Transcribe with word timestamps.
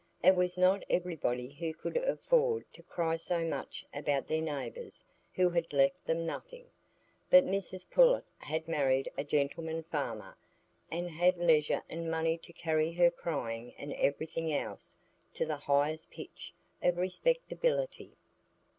It 0.23 0.35
was 0.35 0.57
not 0.57 0.83
everybody 0.89 1.53
who 1.53 1.75
could 1.75 1.95
afford 1.95 2.65
to 2.73 2.81
cry 2.81 3.17
so 3.17 3.45
much 3.45 3.85
about 3.93 4.27
their 4.27 4.41
neighbours 4.41 5.05
who 5.35 5.47
had 5.51 5.71
left 5.71 6.03
them 6.07 6.25
nothing; 6.25 6.65
but 7.29 7.43
Mrs 7.45 7.87
Pullet 7.87 8.25
had 8.39 8.67
married 8.67 9.11
a 9.15 9.23
gentleman 9.23 9.83
farmer, 9.83 10.35
and 10.89 11.07
had 11.07 11.37
leisure 11.37 11.83
and 11.87 12.09
money 12.09 12.39
to 12.39 12.51
carry 12.51 12.93
her 12.93 13.11
crying 13.11 13.75
and 13.77 13.93
everything 13.93 14.51
else 14.51 14.97
to 15.35 15.45
the 15.45 15.57
highest 15.57 16.09
pitch 16.09 16.51
of 16.81 16.97
respectability. 16.97 18.15